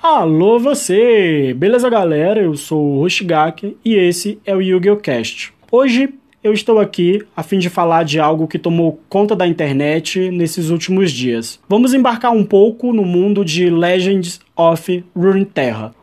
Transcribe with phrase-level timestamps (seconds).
[0.00, 1.54] Alô você!
[1.54, 2.40] Beleza galera?
[2.40, 4.96] Eu sou o Hoshigaki e esse é o Yu-Gi-Oh!
[4.96, 5.52] Cast.
[5.70, 10.30] Hoje eu estou aqui a fim de falar de algo que tomou conta da internet
[10.30, 11.58] nesses últimos dias.
[11.68, 15.94] Vamos embarcar um pouco no mundo de Legends of Runeterra.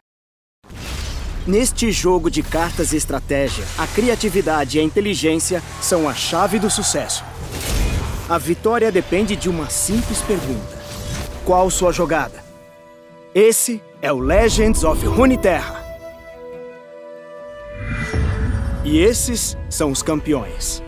[1.47, 6.69] Neste jogo de cartas e estratégia, a criatividade e a inteligência são a chave do
[6.69, 7.23] sucesso.
[8.27, 10.75] A vitória depende de uma simples pergunta:
[11.45, 12.43] Qual sua jogada?
[13.33, 15.84] Esse é o Legends of Runeterra.
[18.85, 20.83] E esses são os campeões.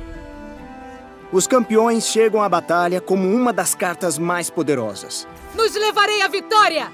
[1.31, 5.27] Os campeões chegam à batalha como uma das cartas mais poderosas.
[5.55, 6.91] Nos levarei à vitória!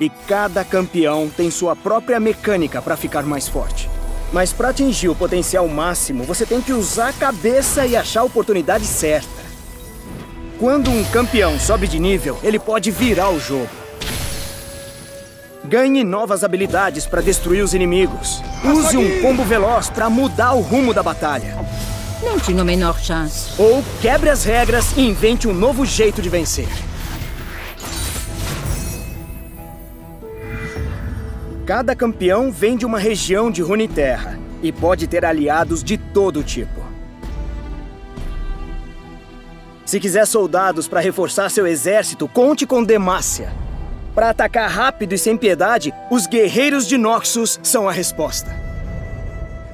[0.00, 3.90] E cada campeão tem sua própria mecânica para ficar mais forte.
[4.32, 8.24] Mas para atingir o potencial máximo, você tem que usar a cabeça e achar a
[8.24, 9.42] oportunidade certa.
[10.60, 13.83] Quando um campeão sobe de nível, ele pode virar o jogo.
[15.66, 18.42] Ganhe novas habilidades para destruir os inimigos.
[18.62, 21.56] Use um combo veloz para mudar o rumo da batalha.
[22.22, 23.50] Não tinha a menor chance.
[23.58, 26.68] Ou quebre as regras e invente um novo jeito de vencer.
[31.64, 36.84] Cada campeão vem de uma região de Runeterra e pode ter aliados de todo tipo.
[39.86, 43.63] Se quiser soldados para reforçar seu exército, conte com Demacia.
[44.14, 48.54] Para atacar rápido e sem piedade, os guerreiros de Noxus são a resposta.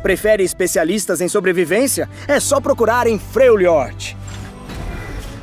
[0.03, 2.09] Prefere especialistas em sobrevivência?
[2.27, 4.17] É só procurar em Freljord.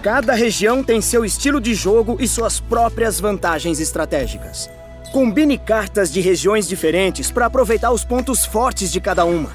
[0.01, 4.67] Cada região tem seu estilo de jogo e suas próprias vantagens estratégicas.
[5.11, 9.51] Combine cartas de regiões diferentes para aproveitar os pontos fortes de cada uma.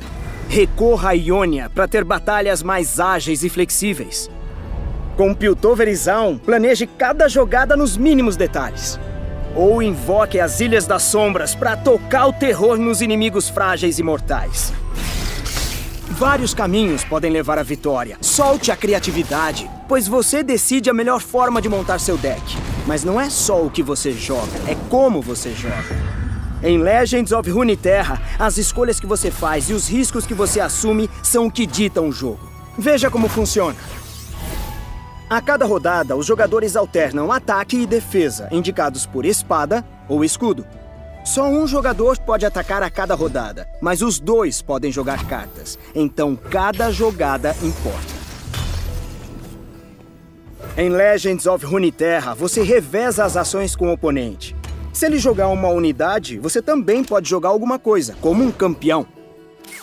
[0.48, 4.30] Recorra a Ionia para ter batalhas mais ágeis e flexíveis.
[5.16, 9.00] Com Piltoverizão, planeje cada jogada nos mínimos detalhes.
[9.54, 14.72] Ou invoque as Ilhas das Sombras para tocar o terror nos inimigos frágeis e mortais.
[16.08, 18.16] Vários caminhos podem levar à vitória.
[18.20, 22.40] Solte a criatividade, pois você decide a melhor forma de montar seu deck.
[22.86, 26.22] Mas não é só o que você joga, é como você joga.
[26.62, 31.10] Em Legends of Runeterra, as escolhas que você faz e os riscos que você assume
[31.22, 32.48] são o que ditam o jogo.
[32.78, 33.76] Veja como funciona.
[35.32, 40.66] A cada rodada, os jogadores alternam ataque e defesa, indicados por espada ou escudo.
[41.24, 45.78] Só um jogador pode atacar a cada rodada, mas os dois podem jogar cartas.
[45.94, 48.12] Então cada jogada importa.
[50.76, 54.54] Em Legends of Runeterra, você reveza as ações com o oponente.
[54.92, 59.06] Se ele jogar uma unidade, você também pode jogar alguma coisa, como um campeão.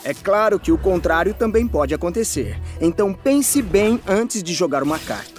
[0.04, 5.00] É claro que o contrário também pode acontecer, então pense bem antes de jogar uma
[5.00, 5.39] carta.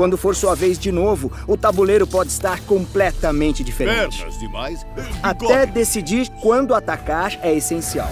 [0.00, 4.24] Quando for sua vez de novo, o tabuleiro pode estar completamente diferente.
[4.38, 4.86] demais.
[5.22, 8.10] Até decidir quando atacar é essencial.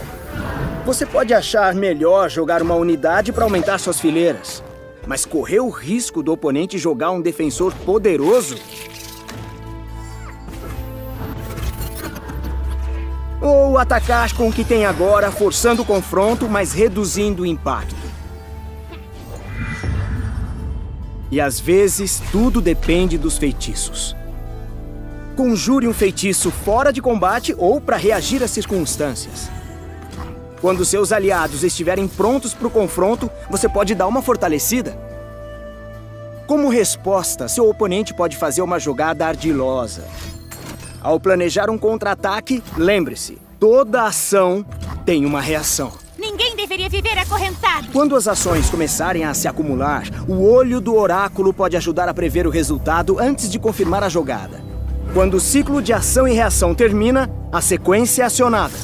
[0.84, 4.62] Você pode achar melhor jogar uma unidade para aumentar suas fileiras,
[5.06, 8.58] mas correr o risco do oponente jogar um defensor poderoso
[13.40, 18.07] Ou atacar com o que tem agora, forçando o confronto, mas reduzindo o impacto.
[21.30, 24.16] E às vezes, tudo depende dos feitiços.
[25.36, 29.50] Conjure um feitiço fora de combate ou para reagir às circunstâncias.
[30.60, 34.98] Quando seus aliados estiverem prontos para o confronto, você pode dar uma fortalecida.
[36.46, 40.04] Como resposta, seu oponente pode fazer uma jogada ardilosa,
[41.00, 44.64] ao planejar um contra-ataque, lembre-se, toda ação
[45.06, 45.92] tem uma reação.
[46.68, 47.88] Deveria viver acorrentado.
[47.94, 52.46] Quando as ações começarem a se acumular, o olho do oráculo pode ajudar a prever
[52.46, 54.60] o resultado antes de confirmar a jogada.
[55.14, 58.74] Quando o ciclo de ação e reação termina, a sequência é acionada.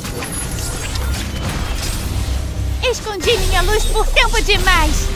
[2.90, 5.06] Escondi minha luz por tempo demais.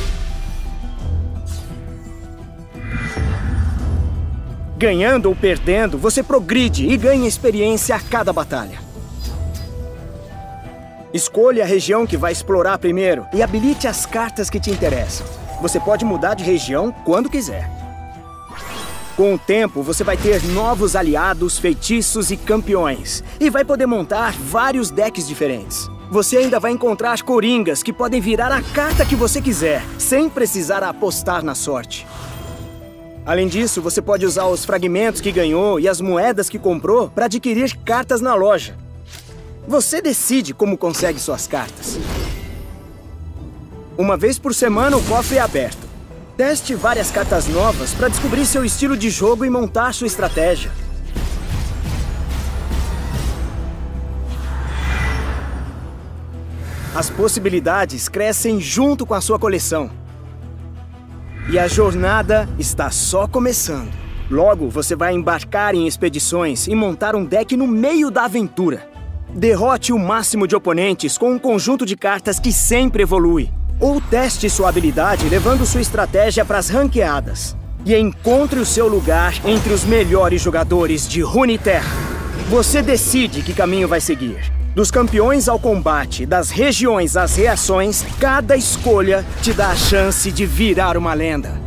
[4.77, 8.88] Ganhando ou perdendo, você progride e ganha experiência a cada batalha.
[11.19, 15.27] Escolha a região que vai explorar primeiro e habilite as cartas que te interessam.
[15.61, 17.69] Você pode mudar de região quando quiser.
[19.17, 23.25] Com o tempo, você vai ter novos aliados, feitiços e campeões.
[23.41, 25.91] E vai poder montar vários decks diferentes.
[26.09, 30.85] você ainda vai encontrar coringas que podem virar a carta que você quiser, sem precisar
[30.85, 32.07] apostar na sorte.
[33.27, 37.25] Além disso, você pode usar os fragmentos que ganhou e as moedas que comprou para
[37.25, 38.88] adquirir cartas na loja.
[39.69, 42.01] Você decide como consegue suas cartas.
[43.99, 45.87] Uma vez por semana, o cofre é aberto.
[46.39, 50.73] Teste várias cartas novas para descobrir seu estilo de jogo e montar sua estratégia.
[56.95, 59.91] As possibilidades crescem junto com a sua coleção.
[61.51, 63.93] E a jornada está só começando.
[64.31, 68.97] Logo, você vai embarcar em expedições e montar um deck no meio da aventura.
[69.35, 73.51] Derrote o máximo de oponentes com um conjunto de cartas que sempre evolui.
[73.79, 77.57] Ou teste sua habilidade levando sua estratégia para as ranqueadas.
[77.85, 81.95] E encontre o seu lugar entre os melhores jogadores de Runeterra.
[82.49, 84.51] Você decide que caminho vai seguir.
[84.75, 90.47] Dos campeões ao combate, das regiões às reações, cada escolha te dá a chance de
[90.47, 91.61] virar uma lenda.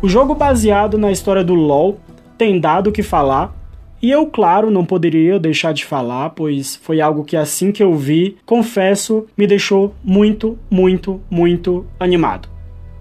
[0.00, 1.98] O jogo baseado na história do LoL
[2.38, 3.54] tem dado o que falar,
[4.00, 7.94] e eu, claro, não poderia deixar de falar, pois foi algo que assim que eu
[7.96, 12.48] vi, confesso, me deixou muito, muito, muito animado.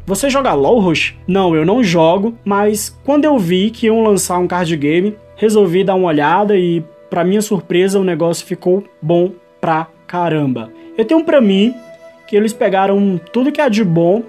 [0.07, 1.15] Você joga LoL, Rush?
[1.27, 5.83] Não, eu não jogo, mas quando eu vi que iam lançar um card game, resolvi
[5.83, 9.31] dar uma olhada e, para minha surpresa, o negócio ficou bom
[9.61, 10.71] pra caramba.
[10.97, 11.75] Eu tenho para mim
[12.25, 14.23] que eles pegaram tudo que é de bom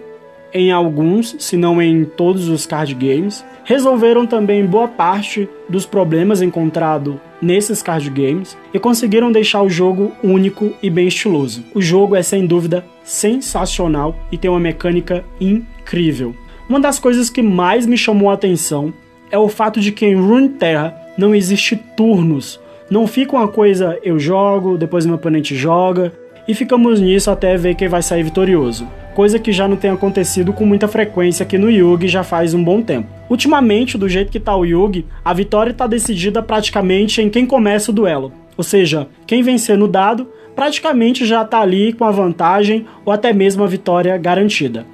[0.53, 3.45] em alguns, se não em todos os card games.
[3.65, 10.13] Resolveram também boa parte dos problemas encontrados nesses card games e conseguiram deixar o jogo
[10.23, 11.65] único e bem estiloso.
[11.75, 16.35] O jogo é sem dúvida sensacional e tem uma mecânica incrível.
[16.69, 18.93] Uma das coisas que mais me chamou a atenção
[19.31, 22.61] é o fato de que em Runeterra não existe turnos.
[22.91, 26.13] Não fica uma coisa eu jogo, depois meu oponente joga,
[26.47, 28.89] e ficamos nisso até ver quem vai sair vitorioso.
[29.19, 32.63] Coisa que já não tem acontecido com muita frequência aqui no Yugi já faz um
[32.63, 33.09] bom tempo.
[33.29, 37.91] Ultimamente, do jeito que tá o Yugi, a vitória tá decidida praticamente em quem começa
[37.91, 38.33] o duelo.
[38.57, 43.33] Ou seja, quem vencer no dado praticamente já tá ali com a vantagem ou até
[43.33, 44.87] mesmo a vitória garantida.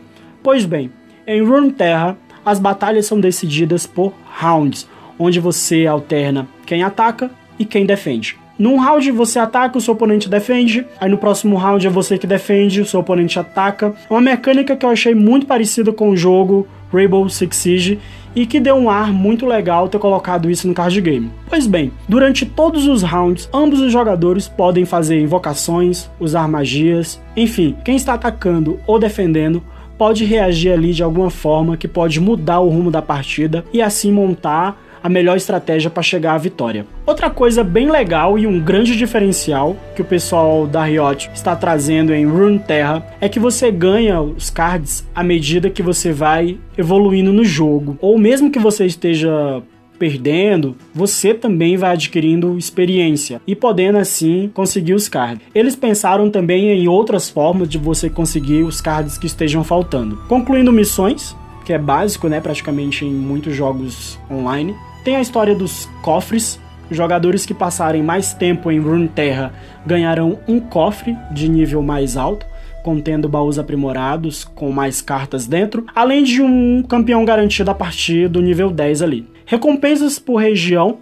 [0.42, 0.90] Pois bem,
[1.26, 2.16] em Runeterra,
[2.46, 4.88] as batalhas são decididas por rounds,
[5.18, 8.38] onde você alterna quem ataca e quem defende.
[8.58, 10.86] Num round você ataca, o seu oponente defende.
[11.00, 13.94] Aí no próximo round é você que defende, o seu oponente ataca.
[14.08, 17.98] É uma mecânica que eu achei muito parecida com o jogo Rainbow Six Siege
[18.34, 21.30] e que deu um ar muito legal ter colocado isso no card game.
[21.48, 27.76] Pois bem, durante todos os rounds, ambos os jogadores podem fazer invocações, usar magias, enfim,
[27.84, 29.62] quem está atacando ou defendendo
[29.96, 34.10] pode reagir ali de alguma forma que pode mudar o rumo da partida e assim
[34.10, 36.86] montar a melhor estratégia para chegar à vitória.
[37.04, 42.14] Outra coisa bem legal e um grande diferencial que o pessoal da Riot está trazendo
[42.14, 47.44] em Runeterra é que você ganha os cards à medida que você vai evoluindo no
[47.44, 49.62] jogo, ou mesmo que você esteja
[49.98, 55.46] perdendo, você também vai adquirindo experiência e podendo assim conseguir os cards.
[55.54, 60.16] Eles pensaram também em outras formas de você conseguir os cards que estejam faltando.
[60.28, 64.74] Concluindo missões, que é básico, né, praticamente em muitos jogos online.
[65.04, 66.58] Tem a história dos cofres.
[66.90, 69.52] Jogadores que passarem mais tempo em Runeterra
[69.86, 72.46] ganharão um cofre de nível mais alto,
[72.82, 78.40] contendo baús aprimorados com mais cartas dentro, além de um campeão garantido a partir do
[78.40, 79.28] nível 10 ali.
[79.44, 80.98] Recompensas por região.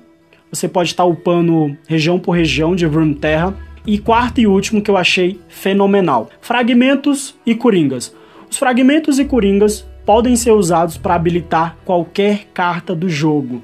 [0.51, 3.55] Você pode estar upando região por região de Runeterra.
[3.85, 8.15] E quarto e último que eu achei fenomenal: fragmentos e coringas.
[8.49, 13.63] Os fragmentos e coringas podem ser usados para habilitar qualquer carta do jogo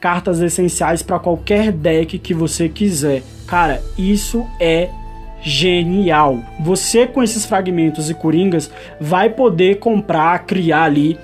[0.00, 3.22] cartas essenciais para qualquer deck que você quiser.
[3.46, 4.88] Cara, isso é
[5.42, 6.40] genial.
[6.60, 11.18] Você com esses fragmentos e coringas vai poder comprar, criar ali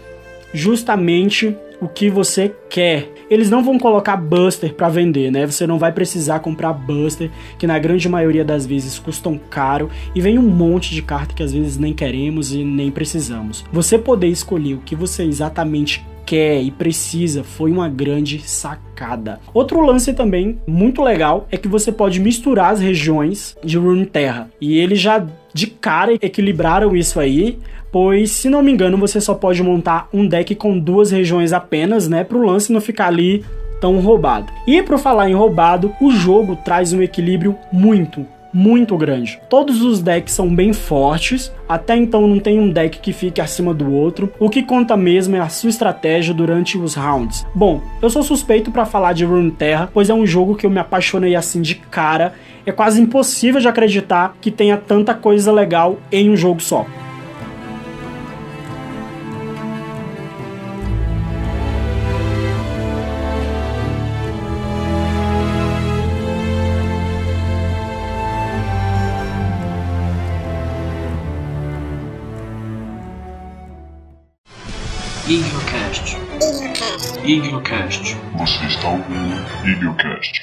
[0.54, 3.08] justamente o que você quer.
[3.28, 5.44] Eles não vão colocar Buster para vender, né?
[5.46, 10.20] Você não vai precisar comprar Buster, que na grande maioria das vezes custam caro e
[10.20, 13.64] vem um monte de carta que às vezes nem queremos e nem precisamos.
[13.72, 19.38] Você poder escolher o que você exatamente quer e precisa foi uma grande sacada.
[19.52, 24.78] Outro lance também muito legal é que você pode misturar as regiões de Runeterra e
[24.78, 27.58] eles já de cara equilibraram isso aí,
[27.92, 32.08] pois se não me engano você só pode montar um deck com duas regiões apenas,
[32.08, 33.44] né, para o lance não ficar ali
[33.78, 34.50] tão roubado.
[34.66, 39.40] E para falar em roubado, o jogo traz um equilíbrio muito, muito grande.
[39.48, 43.72] Todos os decks são bem fortes, até então não tem um deck que fique acima
[43.72, 44.32] do outro.
[44.38, 47.46] O que conta mesmo é a sua estratégia durante os rounds.
[47.54, 50.78] Bom, eu sou suspeito para falar de Runeterra, pois é um jogo que eu me
[50.78, 52.34] apaixonei assim de cara.
[52.64, 56.86] É quase impossível de acreditar que tenha tanta coisa legal em um jogo só.
[75.28, 76.18] Iglocast.
[77.24, 78.16] Iglocast.
[78.38, 80.42] Você está ouvindo Iglocast.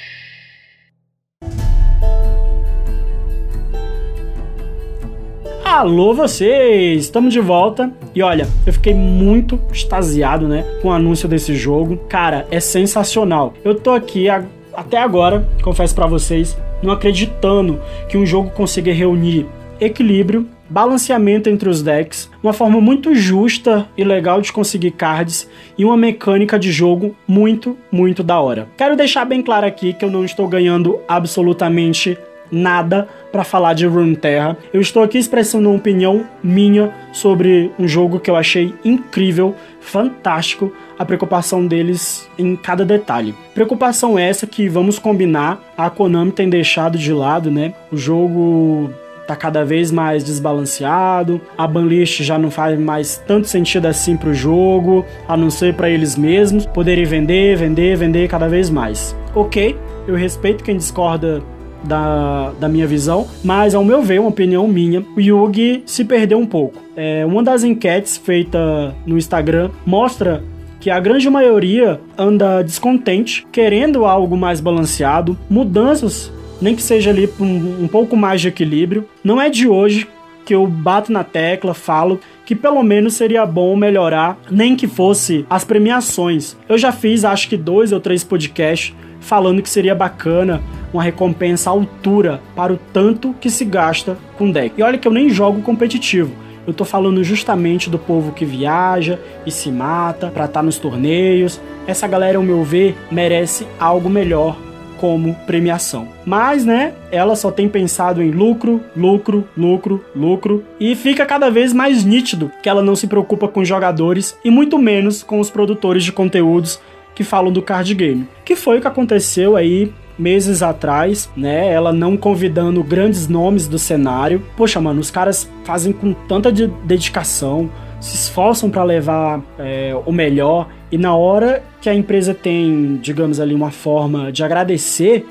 [5.62, 7.02] Alô vocês!
[7.02, 11.98] Estamos de volta e olha, eu fiquei muito extasiado, né, com o anúncio desse jogo.
[12.08, 13.52] Cara, é sensacional.
[13.62, 18.94] Eu tô aqui a, até agora, confesso para vocês, não acreditando que um jogo consiga
[18.94, 19.46] reunir
[19.80, 25.84] equilíbrio, balanceamento entre os decks, uma forma muito justa e legal de conseguir cards e
[25.84, 28.68] uma mecânica de jogo muito, muito da hora.
[28.76, 32.16] Quero deixar bem claro aqui que eu não estou ganhando absolutamente
[32.50, 34.56] nada para falar de Runeterra.
[34.72, 40.72] Eu estou aqui expressando uma opinião minha sobre um jogo que eu achei incrível, fantástico,
[40.98, 43.34] a preocupação deles em cada detalhe.
[43.54, 47.72] Preocupação essa que vamos combinar, a Konami tem deixado de lado, né?
[47.90, 48.90] O jogo
[49.30, 54.34] tá cada vez mais desbalanceado, a banlist já não faz mais tanto sentido assim pro
[54.34, 59.14] jogo, a não ser para eles mesmos poderem vender, vender, vender cada vez mais.
[59.32, 59.76] Ok,
[60.08, 61.40] eu respeito quem discorda
[61.84, 66.38] da, da minha visão, mas ao meu ver, uma opinião minha, o Yugi se perdeu
[66.38, 66.82] um pouco.
[66.96, 70.42] É, uma das enquetes feita no Instagram mostra
[70.80, 77.28] que a grande maioria anda descontente, querendo algo mais balanceado, mudanças nem que seja ali
[77.38, 79.06] um, um pouco mais de equilíbrio.
[79.24, 80.06] Não é de hoje
[80.44, 85.46] que eu bato na tecla, falo que pelo menos seria bom melhorar, nem que fosse
[85.48, 86.56] as premiações.
[86.68, 90.60] Eu já fiz acho que dois ou três podcasts falando que seria bacana
[90.92, 94.74] uma recompensa à altura para o tanto que se gasta com deck.
[94.76, 96.32] E olha que eu nem jogo competitivo.
[96.66, 100.78] Eu tô falando justamente do povo que viaja e se mata para estar tá nos
[100.78, 101.60] torneios.
[101.86, 104.56] Essa galera, ao meu ver, merece algo melhor
[105.00, 106.08] como premiação.
[106.26, 111.72] Mas, né, ela só tem pensado em lucro, lucro, lucro, lucro e fica cada vez
[111.72, 116.04] mais nítido que ela não se preocupa com jogadores e muito menos com os produtores
[116.04, 116.78] de conteúdos
[117.14, 118.28] que falam do card game.
[118.44, 121.72] Que foi o que aconteceu aí meses atrás, né?
[121.72, 124.42] Ela não convidando grandes nomes do cenário.
[124.54, 130.12] Poxa, mano, os caras fazem com tanta de dedicação, se esforçam para levar é, o
[130.12, 135.26] melhor e na hora que a empresa tem, digamos ali, uma forma de agradecer,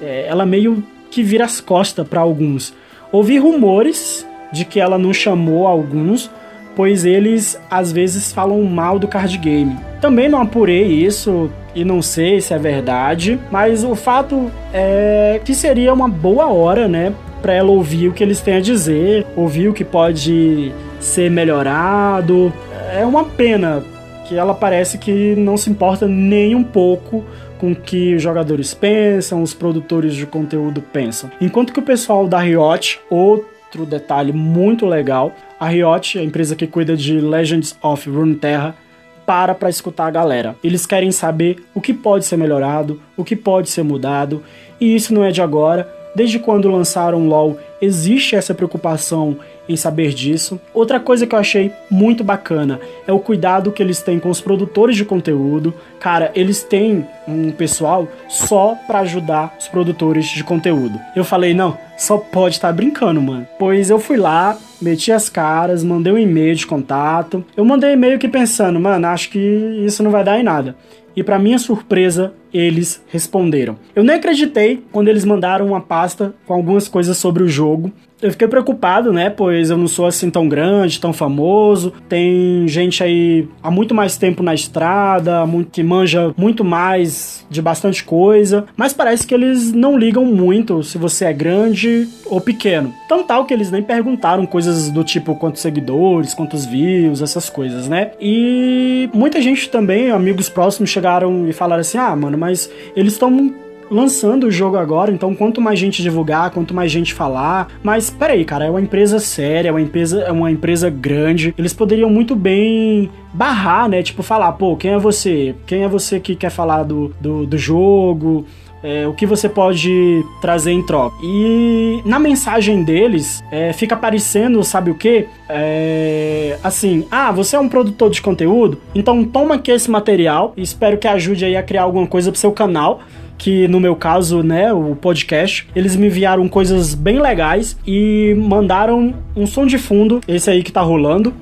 [0.00, 2.74] é, ela meio que vira as costas para alguns.
[3.10, 6.30] Ouvi rumores de que ela não chamou alguns,
[6.76, 9.76] pois eles às vezes falam mal do card game.
[10.00, 15.54] Também não apurei isso e não sei se é verdade, mas o fato é que
[15.54, 19.68] seria uma boa hora, né, para ela ouvir o que eles têm a dizer, ouvir
[19.68, 22.52] o que pode ser melhorado.
[22.92, 23.82] É uma pena
[24.28, 27.24] que ela parece que não se importa nem um pouco
[27.58, 31.30] com o que os jogadores pensam, os produtores de conteúdo pensam.
[31.40, 36.66] Enquanto que o pessoal da Riot, outro detalhe muito legal, a Riot, a empresa que
[36.66, 38.76] cuida de Legends of Runeterra,
[39.24, 40.56] para para escutar a galera.
[40.62, 44.42] Eles querem saber o que pode ser melhorado, o que pode ser mudado,
[44.80, 45.90] e isso não é de agora.
[46.14, 50.60] Desde quando lançaram LoL, existe essa preocupação em saber disso.
[50.72, 54.40] Outra coisa que eu achei muito bacana é o cuidado que eles têm com os
[54.40, 55.74] produtores de conteúdo.
[56.00, 60.98] Cara, eles têm um pessoal só para ajudar os produtores de conteúdo.
[61.14, 63.46] Eu falei, não, só pode estar tá brincando, mano.
[63.58, 67.44] Pois eu fui lá, meti as caras, mandei um e-mail de contato.
[67.56, 69.38] Eu mandei e-mail que pensando, mano, acho que
[69.84, 70.76] isso não vai dar em nada.
[71.16, 73.76] E para minha surpresa, eles responderam.
[73.94, 78.30] Eu nem acreditei quando eles mandaram uma pasta com algumas coisas sobre o jogo eu
[78.30, 79.30] fiquei preocupado, né?
[79.30, 81.92] Pois eu não sou assim tão grande, tão famoso.
[82.08, 88.04] Tem gente aí há muito mais tempo na estrada, que manja muito mais de bastante
[88.04, 88.66] coisa.
[88.76, 92.92] Mas parece que eles não ligam muito se você é grande ou pequeno.
[93.08, 97.88] Tão tal que eles nem perguntaram coisas do tipo quantos seguidores, quantos views, essas coisas,
[97.88, 98.12] né?
[98.20, 103.54] E muita gente também, amigos próximos, chegaram e falaram assim: ah, mano, mas eles estão
[103.90, 107.68] lançando o jogo agora, então quanto mais gente divulgar, quanto mais gente falar.
[107.82, 111.54] Mas peraí, cara, é uma empresa séria, é uma empresa, é uma empresa grande.
[111.56, 114.02] Eles poderiam muito bem barrar, né?
[114.02, 115.54] Tipo, falar, pô, quem é você?
[115.66, 118.44] Quem é você que quer falar do, do, do jogo?
[118.82, 121.16] é, o que você pode trazer em troca.
[121.22, 125.26] E na mensagem deles é, fica aparecendo, sabe o que?
[125.48, 130.62] É, assim, ah, você é um produtor de conteúdo, então toma aqui esse material e
[130.62, 133.00] espero que ajude aí a criar alguma coisa pro seu canal
[133.38, 139.14] que no meu caso, né, o podcast, eles me enviaram coisas bem legais e mandaram
[139.34, 141.32] um som de fundo, esse aí que tá rolando.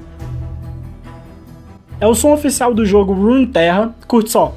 [1.98, 4.54] É o som oficial do jogo Rune Terra, curte só.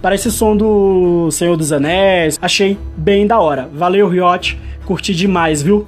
[0.00, 2.38] Parece som do Senhor dos Anéis.
[2.40, 3.68] Achei bem da hora.
[3.74, 4.56] Valeu, Riot.
[4.86, 5.86] Curti demais, viu?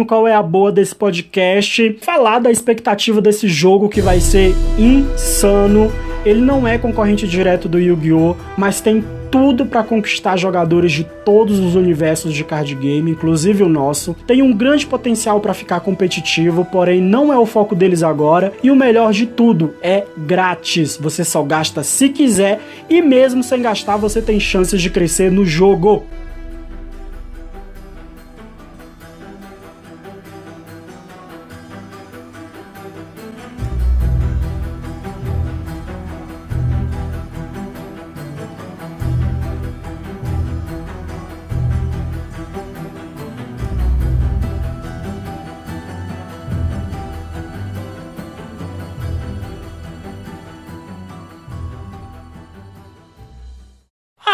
[0.00, 4.54] No qual é a boa desse podcast, falar da expectativa desse jogo que vai ser
[4.78, 5.92] insano.
[6.24, 11.58] Ele não é concorrente direto do Yu-Gi-Oh, mas tem tudo para conquistar jogadores de todos
[11.58, 14.16] os universos de card game, inclusive o nosso.
[14.26, 18.52] Tem um grande potencial para ficar competitivo, porém não é o foco deles agora.
[18.62, 20.96] E o melhor de tudo, é grátis.
[20.96, 25.44] Você só gasta se quiser e mesmo sem gastar você tem chances de crescer no
[25.44, 26.04] jogo.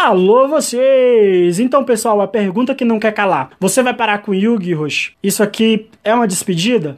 [0.07, 1.59] Alô vocês!
[1.59, 3.49] Então, pessoal, a pergunta que não quer calar.
[3.59, 5.11] Você vai parar com Yugi, Roshi?
[5.21, 6.97] Isso aqui é uma despedida?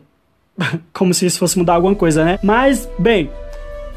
[0.94, 2.38] Como se isso fosse mudar alguma coisa, né?
[2.44, 3.32] Mas, bem,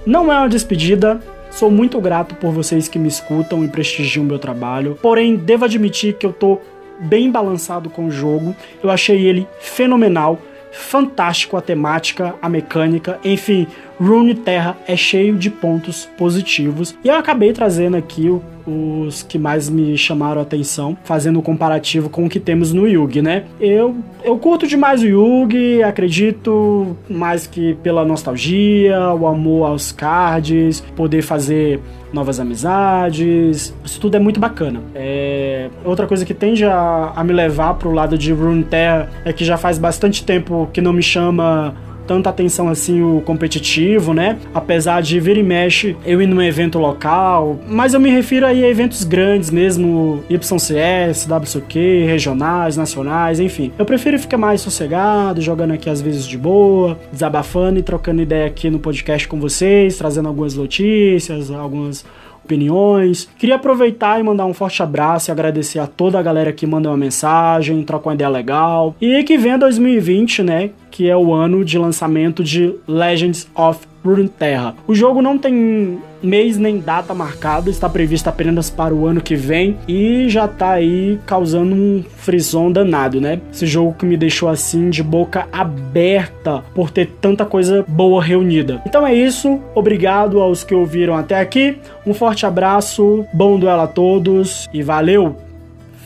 [0.06, 1.20] não é uma despedida.
[1.50, 4.98] Sou muito grato por vocês que me escutam e prestigiam o meu trabalho.
[5.02, 6.58] Porém, devo admitir que eu tô
[6.98, 8.56] bem balançado com o jogo.
[8.82, 10.40] Eu achei ele fenomenal
[10.72, 13.66] fantástico a temática, a mecânica, enfim,
[14.00, 16.96] Rune Terra é cheio de pontos positivos.
[17.04, 21.42] E eu acabei trazendo aqui o, os que mais me chamaram a atenção, fazendo um
[21.42, 23.44] comparativo com o que temos no Yugi, né?
[23.60, 30.80] Eu, eu curto demais o Yugi, acredito mais que pela nostalgia, o amor aos cards,
[30.94, 31.80] poder fazer
[32.12, 34.80] novas amizades, isso tudo é muito bacana.
[34.94, 35.70] É...
[35.84, 39.56] Outra coisa que tende a, a me levar pro lado de Runeterra é que já
[39.56, 41.74] faz bastante tempo que não me chama
[42.06, 44.38] tanta atenção assim o competitivo, né?
[44.54, 48.64] Apesar de vir e mexe eu ir num evento local, mas eu me refiro aí
[48.64, 53.72] a eventos grandes mesmo, YCS, WCQ, regionais, nacionais, enfim.
[53.78, 58.46] Eu prefiro ficar mais sossegado, jogando aqui às vezes de boa, desabafando e trocando ideia
[58.46, 62.04] aqui no podcast com vocês, trazendo algumas notícias, algumas
[62.44, 63.28] opiniões.
[63.38, 66.88] Queria aproveitar e mandar um forte abraço e agradecer a toda a galera que manda
[66.88, 68.94] uma mensagem, troca uma ideia legal.
[69.00, 70.70] E que venha 2020, né?
[70.90, 74.74] Que é o ano de lançamento de Legends of Runeterra.
[74.86, 79.34] O jogo não tem mês nem data marcada, está previsto apenas para o ano que
[79.34, 83.40] vem e já tá aí causando um frisson danado, né?
[83.52, 88.80] Esse jogo que me deixou assim de boca aberta por ter tanta coisa boa reunida.
[88.86, 91.76] Então é isso, obrigado aos que ouviram até aqui.
[92.06, 95.36] Um forte abraço, bom duelo a todos e valeu.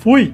[0.00, 0.32] Fui.